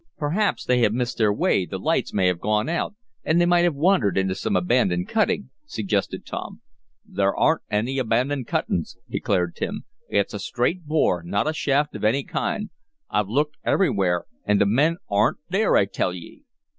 "Perhaps 0.17 0.63
they 0.65 0.79
have 0.79 0.93
missed 0.95 1.19
their 1.19 1.31
way 1.31 1.63
the 1.63 1.77
lights 1.77 2.11
may 2.11 2.25
have 2.25 2.39
gone 2.39 2.67
out, 2.67 2.95
and 3.23 3.39
they 3.39 3.45
might 3.45 3.65
have 3.65 3.75
wandered 3.75 4.17
into 4.17 4.33
some 4.33 4.55
abandoned 4.55 5.07
cutting," 5.07 5.51
suggested 5.67 6.25
Tom. 6.25 6.61
"There 7.05 7.35
aren't 7.37 7.61
any 7.69 7.99
abandoned 7.99 8.47
cuttin's," 8.47 8.97
declared 9.07 9.55
Tim. 9.55 9.83
"It's 10.09 10.33
a 10.33 10.39
straight 10.39 10.85
bore, 10.87 11.21
not 11.21 11.47
a 11.47 11.53
shaft 11.53 11.95
of 11.95 12.03
any 12.03 12.23
kind. 12.23 12.71
I've 13.11 13.29
looked 13.29 13.57
everywhere, 13.63 14.25
and 14.43 14.59
th' 14.59 14.65
min 14.65 14.97
aren't 15.07 15.37
there 15.51 15.75
I 15.77 15.85
tell 15.85 16.15
ye!" 16.15 16.45